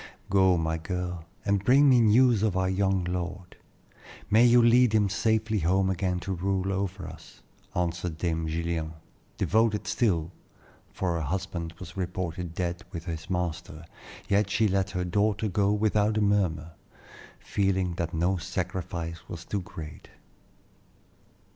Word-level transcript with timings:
"Go, 0.31 0.57
my 0.57 0.79
girl, 0.79 1.25
and 1.45 1.63
bring 1.63 1.87
me 1.87 1.99
news 2.01 2.41
of 2.41 2.57
our 2.57 2.67
young 2.71 3.03
lord. 3.03 3.55
May 4.31 4.45
you 4.47 4.59
lead 4.59 4.93
him 4.93 5.09
safely 5.09 5.59
home 5.59 5.91
again 5.91 6.19
to 6.21 6.33
rule 6.33 6.73
over 6.73 7.05
us," 7.07 7.43
answered 7.75 8.17
Dame 8.17 8.47
Gillian, 8.47 8.93
devoted 9.37 9.85
still, 9.85 10.31
for 10.91 11.13
her 11.17 11.21
husband 11.21 11.75
was 11.79 11.95
reported 11.95 12.55
dead 12.55 12.81
with 12.91 13.05
his 13.05 13.29
master, 13.29 13.85
yet 14.27 14.49
she 14.49 14.67
let 14.67 14.89
her 14.89 15.05
daughter 15.05 15.47
go 15.47 15.71
without 15.71 16.17
a 16.17 16.21
murmur, 16.21 16.71
feeling 17.39 17.93
that 17.97 18.11
no 18.11 18.37
sacrifice 18.37 19.29
was 19.29 19.45
too 19.45 19.61
great. 19.61 20.07